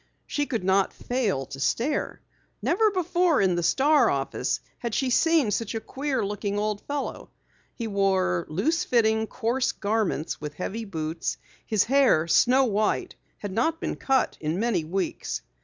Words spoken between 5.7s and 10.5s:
a queer looking old fellow. He wore loose fitting, coarse garments